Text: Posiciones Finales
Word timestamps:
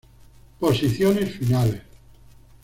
Posiciones 0.59 1.29
Finales 1.29 1.83